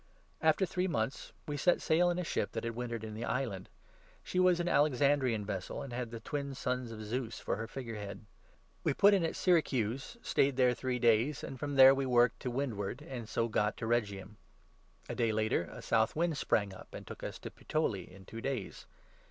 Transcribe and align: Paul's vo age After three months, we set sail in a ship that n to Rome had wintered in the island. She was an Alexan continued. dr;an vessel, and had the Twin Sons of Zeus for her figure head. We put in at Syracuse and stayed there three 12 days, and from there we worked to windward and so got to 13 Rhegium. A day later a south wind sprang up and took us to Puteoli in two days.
Paul's 0.01 0.07
vo 0.15 0.23
age 0.23 0.49
After 0.49 0.65
three 0.65 0.87
months, 0.87 1.33
we 1.47 1.57
set 1.57 1.79
sail 1.79 2.09
in 2.09 2.17
a 2.17 2.23
ship 2.23 2.53
that 2.53 2.65
n 2.65 2.69
to 2.69 2.71
Rome 2.71 2.75
had 2.75 2.77
wintered 2.77 3.03
in 3.03 3.13
the 3.13 3.23
island. 3.23 3.69
She 4.23 4.39
was 4.39 4.59
an 4.59 4.65
Alexan 4.67 4.97
continued. 4.97 5.45
dr;an 5.45 5.45
vessel, 5.45 5.83
and 5.83 5.93
had 5.93 6.09
the 6.09 6.19
Twin 6.19 6.55
Sons 6.55 6.91
of 6.91 7.03
Zeus 7.05 7.39
for 7.39 7.57
her 7.57 7.67
figure 7.67 7.97
head. 7.97 8.25
We 8.83 8.95
put 8.95 9.13
in 9.13 9.23
at 9.23 9.35
Syracuse 9.35 10.15
and 10.15 10.25
stayed 10.25 10.57
there 10.57 10.73
three 10.73 10.97
12 10.99 11.01
days, 11.03 11.43
and 11.43 11.59
from 11.59 11.75
there 11.75 11.93
we 11.93 12.07
worked 12.07 12.39
to 12.39 12.49
windward 12.49 13.03
and 13.03 13.29
so 13.29 13.47
got 13.47 13.77
to 13.77 13.85
13 13.85 13.89
Rhegium. 13.89 14.35
A 15.07 15.13
day 15.13 15.31
later 15.31 15.69
a 15.71 15.83
south 15.83 16.15
wind 16.15 16.35
sprang 16.35 16.73
up 16.73 16.95
and 16.95 17.05
took 17.05 17.21
us 17.21 17.37
to 17.37 17.51
Puteoli 17.51 18.09
in 18.09 18.25
two 18.25 18.41
days. 18.41 18.87